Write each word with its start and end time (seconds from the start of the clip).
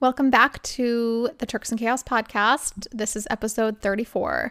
Welcome 0.00 0.30
back 0.30 0.62
to 0.62 1.28
the 1.36 1.44
Turks 1.44 1.68
and 1.68 1.78
Chaos 1.78 2.02
podcast. 2.02 2.86
This 2.90 3.16
is 3.16 3.26
episode 3.28 3.82
34. 3.82 4.50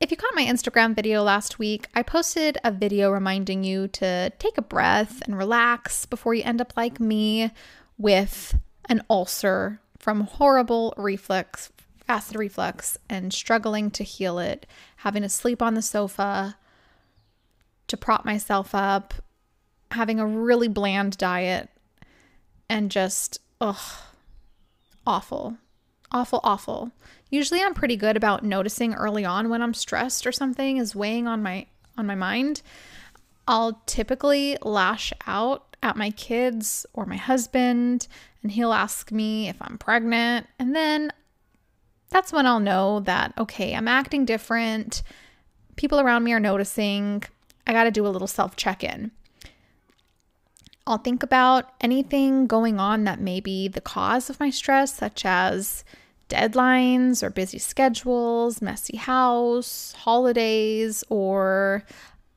If 0.00 0.10
you 0.10 0.16
caught 0.16 0.34
my 0.34 0.46
Instagram 0.46 0.96
video 0.96 1.22
last 1.22 1.58
week, 1.58 1.88
I 1.94 2.02
posted 2.02 2.56
a 2.64 2.72
video 2.72 3.10
reminding 3.10 3.64
you 3.64 3.88
to 3.88 4.30
take 4.38 4.56
a 4.56 4.62
breath 4.62 5.20
and 5.26 5.36
relax 5.36 6.06
before 6.06 6.32
you 6.32 6.42
end 6.42 6.62
up 6.62 6.72
like 6.74 7.00
me 7.00 7.50
with 7.98 8.56
an 8.86 9.02
ulcer 9.10 9.78
from 9.98 10.22
horrible 10.22 10.94
reflux, 10.96 11.70
acid 12.08 12.36
reflux, 12.36 12.96
and 13.10 13.30
struggling 13.30 13.90
to 13.90 14.02
heal 14.02 14.38
it, 14.38 14.64
having 14.96 15.20
to 15.20 15.28
sleep 15.28 15.60
on 15.60 15.74
the 15.74 15.82
sofa 15.82 16.56
to 17.88 17.96
prop 17.98 18.24
myself 18.24 18.74
up, 18.74 19.12
having 19.90 20.18
a 20.18 20.26
really 20.26 20.68
bland 20.68 21.18
diet, 21.18 21.68
and 22.70 22.90
just, 22.90 23.38
ugh 23.60 23.76
awful. 25.08 25.56
Awful, 26.12 26.40
awful. 26.44 26.92
Usually 27.30 27.62
I'm 27.62 27.74
pretty 27.74 27.96
good 27.96 28.16
about 28.16 28.44
noticing 28.44 28.94
early 28.94 29.24
on 29.24 29.48
when 29.48 29.62
I'm 29.62 29.74
stressed 29.74 30.26
or 30.26 30.32
something 30.32 30.76
is 30.76 30.94
weighing 30.94 31.26
on 31.26 31.42
my 31.42 31.66
on 31.96 32.06
my 32.06 32.14
mind. 32.14 32.62
I'll 33.46 33.82
typically 33.86 34.58
lash 34.62 35.12
out 35.26 35.76
at 35.82 35.96
my 35.96 36.10
kids 36.10 36.86
or 36.92 37.06
my 37.06 37.16
husband 37.16 38.06
and 38.42 38.52
he'll 38.52 38.72
ask 38.72 39.10
me 39.10 39.48
if 39.48 39.56
I'm 39.60 39.78
pregnant 39.78 40.46
and 40.58 40.76
then 40.76 41.10
that's 42.10 42.32
when 42.32 42.46
I'll 42.46 42.60
know 42.60 43.00
that 43.00 43.32
okay, 43.38 43.74
I'm 43.74 43.88
acting 43.88 44.24
different. 44.24 45.02
People 45.76 46.00
around 46.00 46.24
me 46.24 46.32
are 46.34 46.40
noticing. 46.40 47.22
I 47.66 47.72
got 47.72 47.84
to 47.84 47.90
do 47.90 48.06
a 48.06 48.08
little 48.08 48.28
self 48.28 48.56
check-in. 48.56 49.10
I'll 50.88 50.96
think 50.96 51.22
about 51.22 51.70
anything 51.82 52.46
going 52.46 52.80
on 52.80 53.04
that 53.04 53.20
may 53.20 53.40
be 53.40 53.68
the 53.68 53.80
cause 53.82 54.30
of 54.30 54.40
my 54.40 54.48
stress, 54.48 54.94
such 54.94 55.26
as 55.26 55.84
deadlines 56.30 57.22
or 57.22 57.28
busy 57.28 57.58
schedules, 57.58 58.62
messy 58.62 58.96
house, 58.96 59.92
holidays, 59.92 61.04
or 61.10 61.84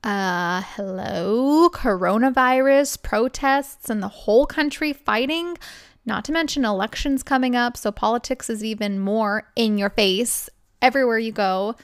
uh, 0.04 0.64
hello, 0.76 1.70
coronavirus, 1.70 3.02
protests, 3.02 3.90
and 3.90 4.04
the 4.04 4.10
whole 4.10 4.46
country 4.46 4.92
fighting. 4.92 5.58
Not 6.06 6.26
to 6.26 6.34
mention 6.34 6.66
elections 6.66 7.24
coming 7.24 7.56
up, 7.56 7.78
so 7.78 7.90
politics 7.90 8.50
is 8.50 8.66
even 8.66 9.00
more 9.00 9.50
in 9.56 9.78
your 9.78 9.92
face 9.92 10.50
everywhere 10.82 11.20
you 11.20 11.32
go. 11.32 11.76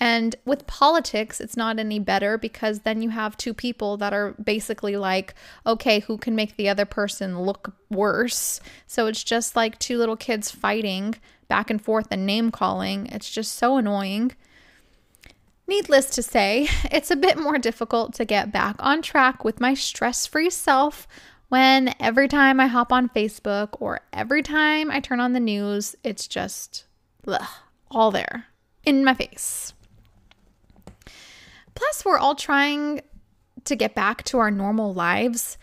And 0.00 0.34
with 0.44 0.66
politics, 0.66 1.40
it's 1.40 1.56
not 1.56 1.78
any 1.78 1.98
better 1.98 2.36
because 2.36 2.80
then 2.80 3.00
you 3.00 3.10
have 3.10 3.36
two 3.36 3.54
people 3.54 3.96
that 3.98 4.12
are 4.12 4.32
basically 4.32 4.96
like, 4.96 5.34
okay, 5.64 6.00
who 6.00 6.18
can 6.18 6.34
make 6.34 6.56
the 6.56 6.68
other 6.68 6.84
person 6.84 7.40
look 7.40 7.74
worse? 7.90 8.60
So 8.86 9.06
it's 9.06 9.22
just 9.22 9.54
like 9.54 9.78
two 9.78 9.98
little 9.98 10.16
kids 10.16 10.50
fighting 10.50 11.14
back 11.48 11.70
and 11.70 11.80
forth 11.80 12.08
and 12.10 12.26
name 12.26 12.50
calling. 12.50 13.06
It's 13.06 13.30
just 13.30 13.52
so 13.52 13.76
annoying. 13.76 14.32
Needless 15.66 16.10
to 16.10 16.22
say, 16.22 16.68
it's 16.90 17.10
a 17.10 17.16
bit 17.16 17.38
more 17.38 17.58
difficult 17.58 18.14
to 18.14 18.24
get 18.24 18.52
back 18.52 18.76
on 18.80 19.00
track 19.00 19.44
with 19.44 19.60
my 19.60 19.74
stress 19.74 20.26
free 20.26 20.50
self 20.50 21.06
when 21.48 21.94
every 22.00 22.26
time 22.26 22.58
I 22.58 22.66
hop 22.66 22.92
on 22.92 23.08
Facebook 23.10 23.76
or 23.80 24.00
every 24.12 24.42
time 24.42 24.90
I 24.90 24.98
turn 24.98 25.20
on 25.20 25.34
the 25.34 25.40
news, 25.40 25.94
it's 26.02 26.26
just 26.26 26.86
ugh, 27.28 27.46
all 27.90 28.10
there 28.10 28.46
in 28.84 29.04
my 29.04 29.14
face. 29.14 29.73
Plus, 31.74 32.04
we're 32.04 32.18
all 32.18 32.34
trying 32.34 33.00
to 33.64 33.76
get 33.76 33.94
back 33.94 34.22
to 34.24 34.38
our 34.38 34.50
normal 34.50 34.94
lives. 34.94 35.58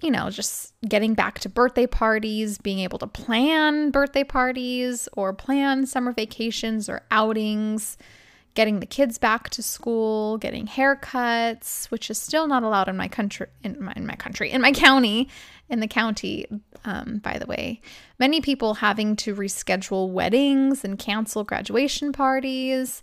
You 0.00 0.10
know, 0.10 0.28
just 0.30 0.74
getting 0.86 1.14
back 1.14 1.38
to 1.40 1.48
birthday 1.48 1.86
parties, 1.86 2.58
being 2.58 2.80
able 2.80 2.98
to 2.98 3.06
plan 3.06 3.90
birthday 3.90 4.24
parties 4.24 5.08
or 5.14 5.32
plan 5.32 5.86
summer 5.86 6.12
vacations 6.12 6.88
or 6.88 7.02
outings, 7.10 7.96
getting 8.54 8.80
the 8.80 8.86
kids 8.86 9.16
back 9.16 9.48
to 9.50 9.62
school, 9.62 10.36
getting 10.38 10.66
haircuts, 10.66 11.86
which 11.86 12.10
is 12.10 12.18
still 12.18 12.46
not 12.46 12.62
allowed 12.62 12.88
in 12.88 12.96
my 12.96 13.08
country, 13.08 13.46
in 13.62 13.82
my, 13.82 13.92
in 13.96 14.06
my 14.06 14.16
country, 14.16 14.50
in 14.50 14.60
my 14.60 14.72
county, 14.86 15.28
in 15.68 15.80
the 15.80 15.88
county, 15.88 16.46
um, 16.84 17.18
by 17.18 17.38
the 17.38 17.46
way. 17.46 17.80
Many 18.18 18.40
people 18.42 18.74
having 18.74 19.16
to 19.16 19.34
reschedule 19.34 20.10
weddings 20.10 20.84
and 20.84 20.98
cancel 20.98 21.42
graduation 21.42 22.12
parties 22.12 23.02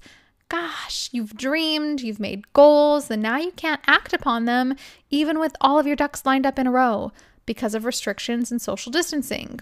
gosh, 0.54 1.10
you've 1.12 1.36
dreamed, 1.36 2.02
you've 2.02 2.20
made 2.20 2.54
goals, 2.54 3.10
and 3.10 3.24
now 3.24 3.38
you 3.38 3.52
can't 3.54 3.82
act 3.88 4.14
upon 4.14 4.46
them, 4.46 4.76
even 5.10 5.40
with 5.40 5.56
all 5.60 5.80
of 5.80 5.88
your 5.88 5.96
ducks 5.96 6.28
lined 6.28 6.46
up 6.46 6.60
in 6.60 6.68
a 6.68 6.72
row 6.72 7.12
because 7.48 7.74
of 7.74 7.86
restrictions 7.86 8.52
and 8.52 8.62
social 8.62 8.92
distancing. 8.92 9.60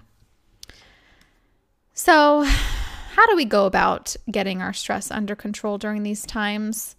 So, 1.94 2.44
how 2.44 3.26
do 3.28 3.38
we 3.38 3.46
go 3.46 3.66
about 3.66 4.18
getting 4.30 4.62
our 4.62 4.74
stress 4.74 5.10
under 5.10 5.34
control 5.34 5.78
during 5.78 6.04
these 6.04 6.26
times? 6.26 6.98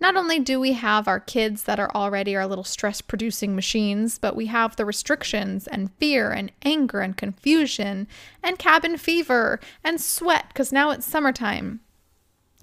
Not 0.00 0.16
only 0.16 0.38
do 0.38 0.58
we 0.58 0.72
have 0.72 1.06
our 1.06 1.20
kids 1.20 1.64
that 1.64 1.78
are 1.78 1.94
already 1.94 2.34
our 2.34 2.46
little 2.46 2.64
stress 2.64 3.02
producing 3.02 3.54
machines, 3.54 4.18
but 4.18 4.34
we 4.34 4.46
have 4.46 4.76
the 4.76 4.86
restrictions 4.86 5.66
and 5.66 5.92
fear 5.98 6.30
and 6.30 6.50
anger 6.62 7.00
and 7.00 7.14
confusion 7.14 8.08
and 8.42 8.58
cabin 8.58 8.96
fever 8.96 9.60
and 9.84 10.00
sweat 10.00 10.46
because 10.48 10.72
now 10.72 10.88
it's 10.88 11.04
summertime. 11.04 11.80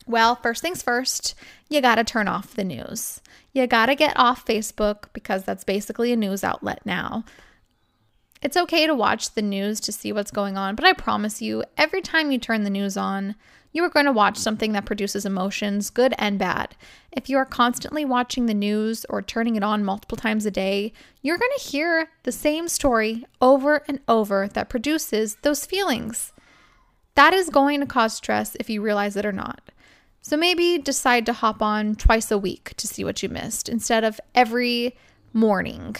Well, 0.07 0.35
first 0.35 0.61
things 0.61 0.81
first, 0.81 1.35
you 1.69 1.81
got 1.81 1.95
to 1.95 2.03
turn 2.03 2.27
off 2.27 2.55
the 2.55 2.63
news. 2.63 3.21
You 3.53 3.67
got 3.67 3.87
to 3.87 3.95
get 3.95 4.17
off 4.17 4.45
Facebook 4.45 5.05
because 5.13 5.43
that's 5.43 5.63
basically 5.63 6.11
a 6.11 6.15
news 6.15 6.43
outlet 6.43 6.81
now. 6.85 7.23
It's 8.41 8.57
okay 8.57 8.87
to 8.87 8.95
watch 8.95 9.35
the 9.35 9.41
news 9.43 9.79
to 9.81 9.91
see 9.91 10.11
what's 10.11 10.31
going 10.31 10.57
on, 10.57 10.75
but 10.75 10.85
I 10.85 10.93
promise 10.93 11.41
you, 11.41 11.63
every 11.77 12.01
time 12.01 12.31
you 12.31 12.39
turn 12.39 12.63
the 12.63 12.71
news 12.71 12.97
on, 12.97 13.35
you 13.71 13.83
are 13.83 13.89
going 13.89 14.07
to 14.07 14.11
watch 14.11 14.37
something 14.37 14.73
that 14.73 14.85
produces 14.85 15.25
emotions, 15.25 15.89
good 15.89 16.13
and 16.17 16.39
bad. 16.39 16.75
If 17.11 17.29
you 17.29 17.37
are 17.37 17.45
constantly 17.45 18.03
watching 18.03 18.47
the 18.47 18.53
news 18.53 19.05
or 19.09 19.21
turning 19.21 19.55
it 19.55 19.63
on 19.63 19.85
multiple 19.85 20.17
times 20.17 20.45
a 20.45 20.51
day, 20.51 20.91
you're 21.21 21.37
going 21.37 21.51
to 21.57 21.63
hear 21.63 22.09
the 22.23 22.31
same 22.31 22.67
story 22.67 23.25
over 23.41 23.83
and 23.87 23.99
over 24.07 24.47
that 24.49 24.69
produces 24.69 25.37
those 25.43 25.65
feelings. 25.65 26.33
That 27.15 27.33
is 27.33 27.49
going 27.49 27.79
to 27.79 27.85
cause 27.85 28.13
stress 28.13 28.55
if 28.59 28.69
you 28.69 28.81
realize 28.81 29.15
it 29.15 29.25
or 29.25 29.31
not. 29.31 29.61
So 30.21 30.37
maybe 30.37 30.77
decide 30.77 31.25
to 31.25 31.33
hop 31.33 31.61
on 31.61 31.95
twice 31.95 32.31
a 32.31 32.37
week 32.37 32.73
to 32.77 32.87
see 32.87 33.03
what 33.03 33.23
you 33.23 33.29
missed 33.29 33.67
instead 33.67 34.03
of 34.03 34.19
every 34.35 34.95
morning 35.33 35.95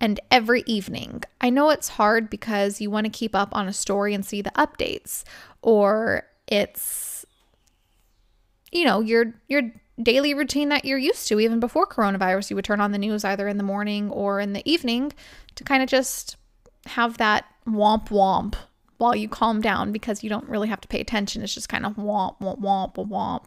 and 0.00 0.20
every 0.30 0.62
evening. 0.66 1.22
I 1.40 1.50
know 1.50 1.70
it's 1.70 1.88
hard 1.88 2.30
because 2.30 2.80
you 2.80 2.90
want 2.90 3.06
to 3.06 3.10
keep 3.10 3.34
up 3.34 3.54
on 3.54 3.68
a 3.68 3.72
story 3.72 4.14
and 4.14 4.24
see 4.24 4.42
the 4.42 4.50
updates 4.50 5.24
or 5.62 6.24
it's 6.46 7.14
you 8.74 8.84
know, 8.84 9.00
your 9.00 9.32
your 9.48 9.62
daily 10.02 10.34
routine 10.34 10.68
that 10.68 10.84
you're 10.84 10.98
used 10.98 11.28
to 11.28 11.40
even 11.40 11.60
before 11.60 11.86
coronavirus. 11.86 12.50
You 12.50 12.56
would 12.56 12.64
turn 12.64 12.80
on 12.80 12.92
the 12.92 12.98
news 12.98 13.24
either 13.24 13.48
in 13.48 13.56
the 13.56 13.62
morning 13.62 14.10
or 14.10 14.40
in 14.40 14.52
the 14.52 14.68
evening 14.70 15.12
to 15.54 15.64
kind 15.64 15.82
of 15.82 15.88
just 15.88 16.36
have 16.86 17.16
that 17.18 17.46
womp 17.66 18.08
womp 18.08 18.56
while 18.98 19.14
you 19.14 19.28
calm 19.28 19.60
down 19.60 19.92
because 19.92 20.22
you 20.22 20.28
don't 20.28 20.48
really 20.48 20.68
have 20.68 20.80
to 20.80 20.88
pay 20.88 21.00
attention. 21.00 21.42
It's 21.42 21.54
just 21.54 21.68
kind 21.68 21.86
of 21.86 21.94
womp, 21.94 22.40
womp, 22.40 22.60
womp, 22.60 22.94
womp. 22.94 23.46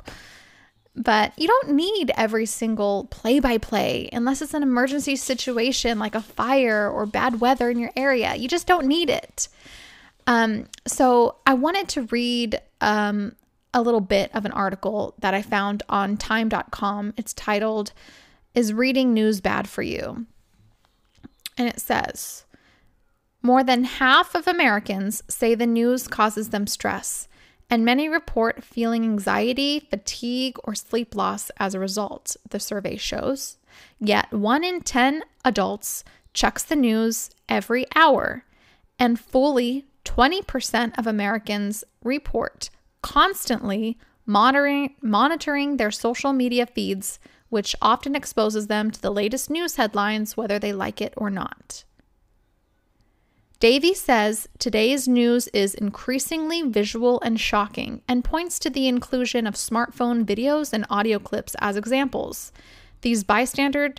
But 0.98 1.32
you 1.38 1.48
don't 1.48 1.74
need 1.74 2.12
every 2.18 2.48
single 2.48 3.06
play 3.12 3.40
by 3.40 3.60
play 3.60 4.10
unless 4.12 4.42
it's 4.42 4.56
an 4.56 4.64
emergency 4.64 5.16
situation 5.16 6.00
like 6.00 6.16
a 6.16 6.22
fire 6.22 6.90
or 6.90 7.06
bad 7.06 7.40
weather 7.40 7.70
in 7.70 7.78
your 7.78 7.92
area. 7.96 8.36
You 8.36 8.48
just 8.48 8.66
don't 8.66 8.88
need 8.88 9.12
it. 9.12 9.48
Um, 10.26 10.66
so 10.88 11.36
I 11.46 11.54
wanted 11.54 11.88
to 11.90 12.04
read 12.04 12.60
um, 12.82 13.36
a 13.74 13.82
little 13.82 14.02
bit 14.02 14.34
of 14.34 14.46
an 14.46 14.52
article 14.52 15.14
that 15.20 15.36
I 15.36 15.44
found 15.44 15.84
on 15.88 16.18
time.com. 16.18 17.14
It's 17.16 17.34
titled, 17.34 17.94
Is 18.56 18.74
Reading 18.74 19.14
News 19.14 19.40
Bad 19.40 19.70
for 19.70 19.84
You? 19.84 20.26
And 21.60 21.70
it 21.70 21.80
says, 21.80 22.46
more 23.42 23.64
than 23.64 23.84
half 23.84 24.36
of 24.36 24.48
Americans 24.48 25.24
say 25.30 25.54
the 25.54 25.68
news 25.68 26.08
causes 26.08 26.50
them 26.50 26.68
stress, 26.68 27.28
and 27.70 27.84
many 27.84 28.08
report 28.08 28.64
feeling 28.64 29.04
anxiety, 29.04 29.80
fatigue, 29.80 30.58
or 30.64 30.74
sleep 30.76 31.16
loss 31.16 31.52
as 31.58 31.74
a 31.74 31.80
result, 31.80 32.38
the 32.50 32.60
survey 32.60 32.96
shows. 32.96 33.58
Yet, 34.00 34.32
one 34.32 34.64
in 34.64 34.82
10 34.82 35.24
adults 35.44 36.04
checks 36.34 36.64
the 36.64 36.76
news 36.76 37.30
every 37.50 37.86
hour, 37.96 38.46
and 38.98 39.20
fully 39.20 39.86
20% 40.06 40.98
of 40.98 41.06
Americans 41.06 41.84
report 42.04 42.70
constantly 43.02 43.98
monitoring, 44.26 44.96
monitoring 45.02 45.78
their 45.78 45.92
social 45.92 46.34
media 46.34 46.66
feeds, 46.66 47.20
which 47.50 47.76
often 47.82 48.16
exposes 48.16 48.68
them 48.68 48.92
to 48.92 49.02
the 49.02 49.12
latest 49.12 49.50
news 49.50 49.76
headlines, 49.76 50.36
whether 50.36 50.60
they 50.60 50.74
like 50.74 51.02
it 51.02 51.14
or 51.18 51.30
not. 51.30 51.84
Davey 53.60 53.96
says 53.96 54.48
today's 54.60 55.08
news 55.08 55.48
is 55.48 55.74
increasingly 55.74 56.62
visual 56.62 57.20
and 57.22 57.40
shocking 57.40 58.04
and 58.08 58.24
points 58.24 58.60
to 58.60 58.70
the 58.70 58.88
inclusion 58.88 59.48
of 59.48 59.56
smartphone 59.56 60.24
videos 60.24 60.74
and 60.74 60.86
audio 60.92 61.18
clips 61.18 61.56
as 61.58 61.76
examples. 61.76 62.52
These 63.02 63.24
bystander 63.24 63.96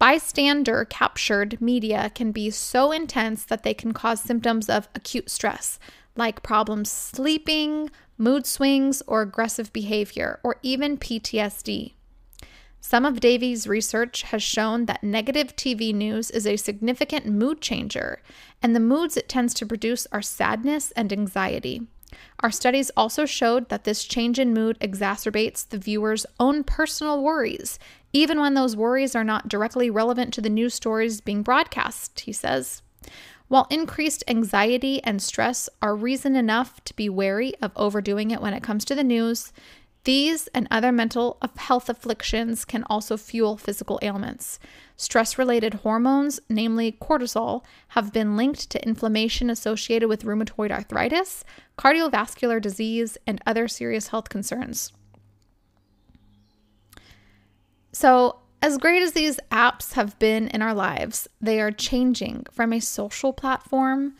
bystander 0.00 0.84
captured 0.84 1.60
media 1.60 2.10
can 2.12 2.32
be 2.32 2.50
so 2.50 2.90
intense 2.90 3.44
that 3.44 3.62
they 3.62 3.72
can 3.72 3.92
cause 3.92 4.20
symptoms 4.20 4.68
of 4.68 4.88
acute 4.96 5.30
stress 5.30 5.78
like 6.16 6.42
problems 6.42 6.90
sleeping, 6.90 7.90
mood 8.16 8.46
swings, 8.46 9.00
or 9.06 9.22
aggressive 9.22 9.72
behavior, 9.72 10.40
or 10.42 10.56
even 10.64 10.98
PTSD. 10.98 11.92
Some 12.88 13.04
of 13.04 13.20
Davey's 13.20 13.66
research 13.66 14.22
has 14.22 14.42
shown 14.42 14.86
that 14.86 15.04
negative 15.04 15.54
TV 15.54 15.94
news 15.94 16.30
is 16.30 16.46
a 16.46 16.56
significant 16.56 17.26
mood 17.26 17.60
changer, 17.60 18.22
and 18.62 18.74
the 18.74 18.80
moods 18.80 19.14
it 19.14 19.28
tends 19.28 19.52
to 19.54 19.66
produce 19.66 20.06
are 20.10 20.22
sadness 20.22 20.90
and 20.92 21.12
anxiety. 21.12 21.82
Our 22.40 22.50
studies 22.50 22.90
also 22.96 23.26
showed 23.26 23.68
that 23.68 23.84
this 23.84 24.04
change 24.04 24.38
in 24.38 24.54
mood 24.54 24.80
exacerbates 24.80 25.68
the 25.68 25.76
viewer's 25.76 26.24
own 26.40 26.64
personal 26.64 27.22
worries, 27.22 27.78
even 28.14 28.40
when 28.40 28.54
those 28.54 28.74
worries 28.74 29.14
are 29.14 29.22
not 29.22 29.48
directly 29.48 29.90
relevant 29.90 30.32
to 30.32 30.40
the 30.40 30.48
news 30.48 30.72
stories 30.72 31.20
being 31.20 31.42
broadcast, 31.42 32.20
he 32.20 32.32
says. 32.32 32.80
While 33.48 33.66
increased 33.68 34.24
anxiety 34.28 35.04
and 35.04 35.20
stress 35.20 35.68
are 35.82 35.94
reason 35.94 36.36
enough 36.36 36.82
to 36.84 36.96
be 36.96 37.10
wary 37.10 37.52
of 37.60 37.70
overdoing 37.76 38.30
it 38.30 38.40
when 38.40 38.54
it 38.54 38.62
comes 38.62 38.86
to 38.86 38.94
the 38.94 39.04
news, 39.04 39.52
these 40.08 40.46
and 40.54 40.66
other 40.70 40.90
mental 40.90 41.36
health 41.58 41.90
afflictions 41.90 42.64
can 42.64 42.82
also 42.84 43.18
fuel 43.18 43.58
physical 43.58 43.98
ailments. 44.00 44.58
Stress 44.96 45.36
related 45.36 45.74
hormones, 45.74 46.40
namely 46.48 46.92
cortisol, 46.92 47.62
have 47.88 48.10
been 48.10 48.34
linked 48.34 48.70
to 48.70 48.82
inflammation 48.82 49.50
associated 49.50 50.08
with 50.08 50.24
rheumatoid 50.24 50.70
arthritis, 50.70 51.44
cardiovascular 51.76 52.58
disease, 52.58 53.18
and 53.26 53.42
other 53.44 53.68
serious 53.68 54.08
health 54.08 54.30
concerns. 54.30 54.94
So, 57.92 58.38
as 58.62 58.78
great 58.78 59.02
as 59.02 59.12
these 59.12 59.38
apps 59.52 59.92
have 59.92 60.18
been 60.18 60.48
in 60.48 60.62
our 60.62 60.72
lives, 60.72 61.28
they 61.38 61.60
are 61.60 61.70
changing 61.70 62.46
from 62.50 62.72
a 62.72 62.80
social 62.80 63.34
platform 63.34 64.14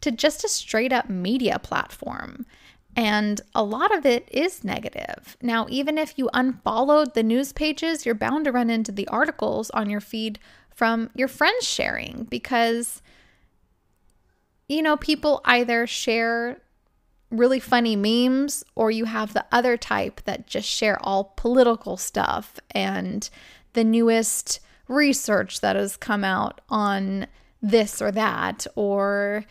to 0.00 0.10
just 0.10 0.42
a 0.42 0.48
straight 0.48 0.90
up 0.90 1.10
media 1.10 1.58
platform. 1.58 2.46
And 2.96 3.40
a 3.54 3.62
lot 3.62 3.96
of 3.96 4.04
it 4.04 4.28
is 4.30 4.64
negative. 4.64 5.36
Now, 5.40 5.66
even 5.70 5.96
if 5.96 6.18
you 6.18 6.28
unfollowed 6.34 7.14
the 7.14 7.22
news 7.22 7.52
pages, 7.52 8.04
you're 8.04 8.14
bound 8.14 8.44
to 8.44 8.52
run 8.52 8.68
into 8.68 8.92
the 8.92 9.08
articles 9.08 9.70
on 9.70 9.88
your 9.88 10.00
feed 10.00 10.38
from 10.74 11.10
your 11.14 11.28
friends 11.28 11.66
sharing 11.66 12.26
because, 12.30 13.02
you 14.68 14.82
know, 14.82 14.96
people 14.96 15.40
either 15.44 15.86
share 15.86 16.60
really 17.30 17.60
funny 17.60 17.96
memes 17.96 18.62
or 18.74 18.90
you 18.90 19.06
have 19.06 19.32
the 19.32 19.46
other 19.50 19.78
type 19.78 20.20
that 20.24 20.46
just 20.46 20.68
share 20.68 20.98
all 21.02 21.32
political 21.36 21.96
stuff 21.96 22.60
and 22.72 23.30
the 23.72 23.84
newest 23.84 24.60
research 24.86 25.62
that 25.62 25.76
has 25.76 25.96
come 25.96 26.24
out 26.24 26.60
on 26.68 27.26
this 27.62 28.02
or 28.02 28.12
that, 28.12 28.66
or, 28.74 29.46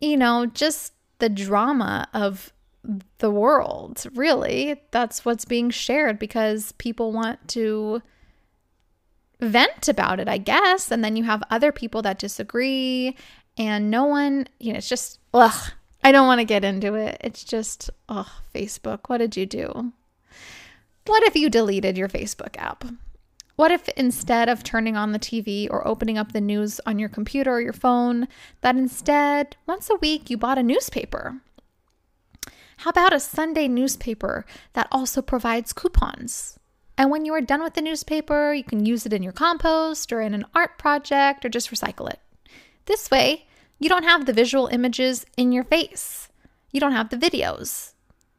you 0.00 0.16
know, 0.16 0.44
just 0.44 0.92
the 1.22 1.28
drama 1.28 2.08
of 2.12 2.52
the 3.18 3.30
world, 3.30 4.04
really. 4.16 4.82
That's 4.90 5.24
what's 5.24 5.44
being 5.44 5.70
shared 5.70 6.18
because 6.18 6.72
people 6.72 7.12
want 7.12 7.46
to 7.50 8.02
vent 9.40 9.86
about 9.86 10.18
it, 10.18 10.26
I 10.26 10.38
guess. 10.38 10.90
And 10.90 11.04
then 11.04 11.14
you 11.14 11.22
have 11.22 11.44
other 11.48 11.70
people 11.70 12.02
that 12.02 12.18
disagree, 12.18 13.16
and 13.56 13.88
no 13.88 14.04
one, 14.04 14.48
you 14.58 14.72
know, 14.72 14.78
it's 14.78 14.88
just, 14.88 15.20
ugh, 15.32 15.70
I 16.02 16.10
don't 16.10 16.26
want 16.26 16.40
to 16.40 16.44
get 16.44 16.64
into 16.64 16.94
it. 16.94 17.18
It's 17.20 17.44
just, 17.44 17.88
ugh, 18.08 18.26
Facebook, 18.52 19.02
what 19.06 19.18
did 19.18 19.36
you 19.36 19.46
do? 19.46 19.92
What 21.06 21.22
if 21.22 21.36
you 21.36 21.48
deleted 21.50 21.96
your 21.96 22.08
Facebook 22.08 22.56
app? 22.58 22.84
What 23.62 23.70
if 23.70 23.88
instead 23.90 24.48
of 24.48 24.64
turning 24.64 24.96
on 24.96 25.12
the 25.12 25.20
TV 25.20 25.68
or 25.70 25.86
opening 25.86 26.18
up 26.18 26.32
the 26.32 26.40
news 26.40 26.80
on 26.84 26.98
your 26.98 27.08
computer 27.08 27.52
or 27.52 27.60
your 27.60 27.72
phone, 27.72 28.26
that 28.60 28.74
instead, 28.74 29.54
once 29.68 29.88
a 29.88 29.94
week, 29.94 30.28
you 30.28 30.36
bought 30.36 30.58
a 30.58 30.64
newspaper? 30.64 31.40
How 32.78 32.90
about 32.90 33.12
a 33.12 33.20
Sunday 33.20 33.68
newspaper 33.68 34.44
that 34.72 34.88
also 34.90 35.22
provides 35.22 35.72
coupons? 35.72 36.58
And 36.98 37.08
when 37.08 37.24
you 37.24 37.32
are 37.34 37.40
done 37.40 37.62
with 37.62 37.74
the 37.74 37.82
newspaper, 37.82 38.52
you 38.52 38.64
can 38.64 38.84
use 38.84 39.06
it 39.06 39.12
in 39.12 39.22
your 39.22 39.32
compost 39.32 40.12
or 40.12 40.20
in 40.20 40.34
an 40.34 40.44
art 40.56 40.76
project 40.76 41.44
or 41.44 41.48
just 41.48 41.70
recycle 41.70 42.10
it. 42.10 42.18
This 42.86 43.12
way, 43.12 43.46
you 43.78 43.88
don't 43.88 44.02
have 44.02 44.26
the 44.26 44.32
visual 44.32 44.66
images 44.72 45.24
in 45.36 45.52
your 45.52 45.62
face. 45.62 46.28
You 46.72 46.80
don't 46.80 46.90
have 46.90 47.10
the 47.10 47.16
videos, 47.16 47.92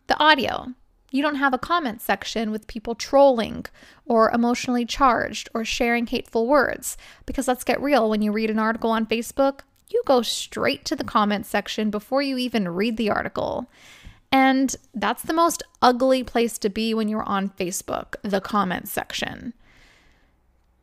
the 0.08 0.20
audio, 0.22 0.74
you 1.14 1.22
don't 1.22 1.36
have 1.36 1.54
a 1.54 1.60
comment 1.60 2.02
section 2.02 2.50
with 2.50 2.66
people 2.66 2.96
trolling 2.96 3.68
or 4.08 4.32
emotionally 4.32 4.84
charged 4.84 5.48
or 5.54 5.64
sharing 5.64 6.08
hateful 6.08 6.48
words. 6.48 6.98
Because 7.28 7.48
let's 7.48 7.64
get 7.64 7.80
real, 7.80 8.10
when 8.10 8.24
you 8.24 8.32
read 8.32 8.50
an 8.50 8.58
article 8.58 8.90
on 8.90 9.06
Facebook, 9.06 9.60
you 9.90 10.02
go 10.08 10.24
straight 10.24 10.86
to 10.86 10.96
the 10.96 11.04
comment 11.04 11.46
section 11.46 11.92
before 11.92 12.24
you 12.24 12.40
even 12.40 12.68
read 12.68 12.98
the 12.98 13.12
article. 13.12 13.70
And 14.32 14.76
that's 14.96 15.22
the 15.22 15.36
most 15.36 15.62
ugly 15.84 16.24
place 16.24 16.58
to 16.58 16.70
be 16.70 16.96
when 16.96 17.08
you're 17.08 17.22
on 17.22 17.50
Facebook, 17.52 18.16
the 18.24 18.42
comment 18.42 18.88
section. 18.88 19.54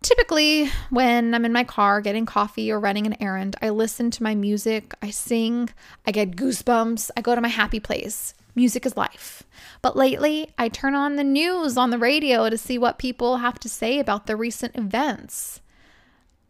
Typically, 0.00 0.70
when 0.90 1.34
I'm 1.34 1.44
in 1.44 1.52
my 1.52 1.64
car 1.64 2.00
getting 2.00 2.24
coffee 2.24 2.70
or 2.70 2.78
running 2.78 3.04
an 3.04 3.20
errand, 3.20 3.56
I 3.60 3.70
listen 3.70 4.12
to 4.12 4.22
my 4.22 4.36
music, 4.36 4.94
I 5.02 5.10
sing, 5.10 5.70
I 6.06 6.12
get 6.12 6.36
goosebumps, 6.36 7.10
I 7.16 7.20
go 7.20 7.34
to 7.34 7.40
my 7.40 7.48
happy 7.48 7.80
place. 7.80 8.32
Music 8.54 8.84
is 8.86 8.96
life. 8.96 9.42
But 9.82 9.96
lately, 9.96 10.52
I 10.58 10.68
turn 10.68 10.94
on 10.94 11.16
the 11.16 11.24
news 11.24 11.76
on 11.76 11.90
the 11.90 11.98
radio 11.98 12.50
to 12.50 12.58
see 12.58 12.78
what 12.78 12.98
people 12.98 13.38
have 13.38 13.58
to 13.60 13.68
say 13.68 13.98
about 13.98 14.26
the 14.26 14.36
recent 14.36 14.76
events. 14.76 15.60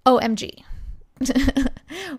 OMG. 0.07 0.65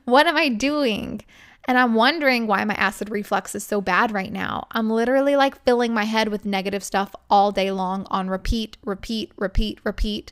what 0.05 0.27
am 0.27 0.37
I 0.37 0.49
doing? 0.49 1.21
And 1.65 1.77
I'm 1.77 1.93
wondering 1.93 2.47
why 2.47 2.63
my 2.63 2.73
acid 2.75 3.09
reflux 3.09 3.53
is 3.53 3.63
so 3.63 3.81
bad 3.81 4.11
right 4.11 4.31
now. 4.31 4.67
I'm 4.71 4.89
literally 4.89 5.35
like 5.35 5.63
filling 5.63 5.93
my 5.93 6.05
head 6.05 6.29
with 6.29 6.45
negative 6.45 6.83
stuff 6.83 7.15
all 7.29 7.51
day 7.51 7.71
long 7.71 8.07
on 8.09 8.29
repeat, 8.29 8.77
repeat, 8.83 9.31
repeat, 9.37 9.79
repeat, 9.83 10.31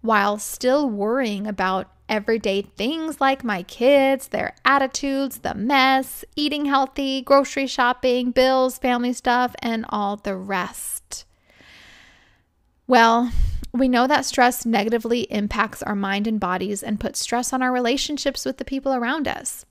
while 0.00 0.38
still 0.38 0.88
worrying 0.88 1.46
about 1.46 1.90
everyday 2.08 2.62
things 2.62 3.20
like 3.20 3.44
my 3.44 3.62
kids, 3.62 4.28
their 4.28 4.54
attitudes, 4.64 5.38
the 5.38 5.54
mess, 5.54 6.24
eating 6.36 6.66
healthy, 6.66 7.22
grocery 7.22 7.66
shopping, 7.66 8.30
bills, 8.30 8.78
family 8.78 9.12
stuff, 9.12 9.54
and 9.60 9.84
all 9.88 10.16
the 10.16 10.36
rest. 10.36 11.24
Well, 12.86 13.32
we 13.72 13.88
know 13.88 14.06
that 14.06 14.24
stress 14.24 14.64
negatively 14.64 15.22
impacts 15.22 15.82
our 15.82 15.96
mind 15.96 16.26
and 16.26 16.38
bodies 16.38 16.82
and 16.82 17.00
puts 17.00 17.20
stress 17.20 17.52
on 17.52 17.62
our 17.62 17.72
relationships 17.72 18.44
with 18.44 18.58
the 18.58 18.64
people 18.64 18.94
around 18.94 19.26
us. 19.26 19.64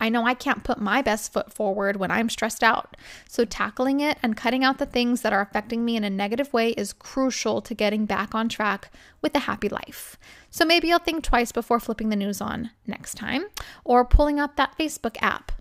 I 0.00 0.08
know 0.08 0.24
I 0.24 0.34
can't 0.34 0.64
put 0.64 0.80
my 0.80 1.02
best 1.02 1.32
foot 1.32 1.52
forward 1.52 1.96
when 1.96 2.10
I'm 2.10 2.30
stressed 2.30 2.64
out. 2.64 2.96
So, 3.28 3.44
tackling 3.44 4.00
it 4.00 4.18
and 4.22 4.36
cutting 4.36 4.64
out 4.64 4.78
the 4.78 4.86
things 4.86 5.20
that 5.20 5.32
are 5.32 5.42
affecting 5.42 5.84
me 5.84 5.96
in 5.96 6.04
a 6.04 6.10
negative 6.10 6.52
way 6.52 6.70
is 6.70 6.92
crucial 6.94 7.60
to 7.60 7.74
getting 7.74 8.06
back 8.06 8.34
on 8.34 8.48
track 8.48 8.90
with 9.20 9.34
a 9.34 9.40
happy 9.40 9.68
life. 9.68 10.16
So, 10.50 10.64
maybe 10.64 10.88
you'll 10.88 10.98
think 10.98 11.22
twice 11.22 11.52
before 11.52 11.78
flipping 11.78 12.08
the 12.08 12.16
news 12.16 12.40
on 12.40 12.70
next 12.86 13.14
time 13.14 13.44
or 13.84 14.04
pulling 14.04 14.40
up 14.40 14.56
that 14.56 14.76
Facebook 14.78 15.16
app. 15.20 15.52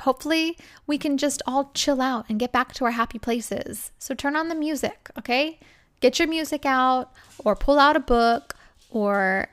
Hopefully, 0.00 0.58
we 0.86 0.98
can 0.98 1.18
just 1.18 1.42
all 1.46 1.70
chill 1.74 2.00
out 2.00 2.26
and 2.28 2.38
get 2.38 2.52
back 2.52 2.72
to 2.74 2.84
our 2.84 2.92
happy 2.92 3.18
places. 3.18 3.92
So, 3.98 4.14
turn 4.14 4.34
on 4.34 4.48
the 4.48 4.54
music, 4.54 5.10
okay? 5.16 5.60
Get 6.00 6.18
your 6.18 6.28
music 6.28 6.64
out 6.64 7.12
or 7.44 7.56
pull 7.56 7.78
out 7.78 7.96
a 7.96 8.00
book 8.00 8.54
or 8.90 9.48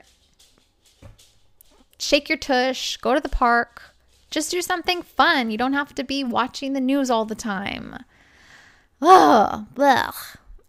shake 1.98 2.28
your 2.28 2.38
tush, 2.38 2.96
go 2.98 3.14
to 3.14 3.20
the 3.20 3.28
park, 3.28 3.82
just 4.30 4.50
do 4.50 4.60
something 4.62 5.02
fun. 5.02 5.50
You 5.50 5.58
don't 5.58 5.72
have 5.72 5.94
to 5.94 6.04
be 6.04 6.24
watching 6.24 6.72
the 6.72 6.80
news 6.80 7.10
all 7.10 7.24
the 7.24 7.34
time. 7.34 8.04
Ugh, 9.00 9.66
ugh. 9.76 10.14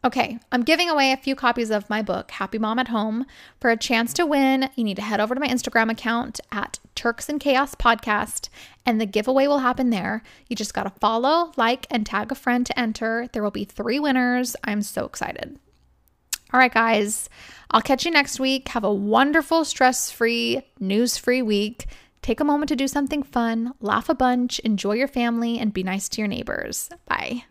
Okay, 0.04 0.38
I'm 0.52 0.62
giving 0.62 0.90
away 0.90 1.12
a 1.12 1.18
few 1.18 1.36
copies 1.36 1.72
of 1.72 1.90
my 1.90 2.02
book, 2.02 2.30
Happy 2.32 2.60
Mom 2.60 2.78
at 2.78 2.90
Home. 2.90 3.26
For 3.60 3.72
a 3.72 3.78
chance 3.78 4.14
to 4.14 4.26
win, 4.28 4.70
you 4.76 4.84
need 4.84 4.96
to 4.98 5.02
head 5.02 5.20
over 5.20 5.34
to 5.34 5.42
my 5.42 5.48
Instagram 5.48 5.92
account 5.92 6.40
at 6.52 6.80
Turks 6.94 7.30
and 7.30 7.40
Chaos 7.40 7.74
Podcast, 7.74 8.50
and 8.86 9.02
the 9.02 9.08
giveaway 9.08 9.48
will 9.48 9.60
happen 9.60 9.90
there. 9.90 10.22
You 10.48 10.56
just 10.56 10.74
got 10.74 10.84
to 10.84 11.00
follow, 11.00 11.52
like, 11.58 11.88
and 11.90 12.06
tag 12.06 12.32
a 12.32 12.36
friend 12.36 12.66
to 12.68 12.80
enter. 12.80 13.28
There 13.34 13.42
will 13.42 13.52
be 13.52 13.66
three 13.66 14.00
winners. 14.00 14.56
I'm 14.64 14.84
so 14.84 15.04
excited. 15.06 15.60
All 16.54 16.60
right, 16.60 16.74
guys, 16.74 17.30
I'll 17.72 17.82
catch 17.82 18.06
you 18.06 18.12
next 18.12 18.40
week. 18.40 18.70
Have 18.70 18.84
a 18.84 18.94
wonderful, 18.94 19.66
stress 19.66 20.10
free, 20.12 20.62
news 20.80 21.18
free 21.18 21.42
week. 21.42 21.88
Take 22.22 22.40
a 22.40 22.46
moment 22.46 22.70
to 22.70 22.76
do 22.76 22.88
something 22.88 23.24
fun, 23.24 23.74
laugh 23.80 24.10
a 24.10 24.16
bunch, 24.16 24.60
enjoy 24.60 24.94
your 24.94 25.08
family, 25.08 25.60
and 25.60 25.74
be 25.74 25.84
nice 25.84 26.10
to 26.10 26.22
your 26.22 26.28
neighbors. 26.28 26.90
Bye. 27.06 27.44